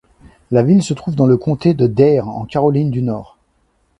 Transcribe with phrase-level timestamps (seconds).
[0.49, 3.37] La ville se trouve dans le comté de Dare en Caroline du Nord.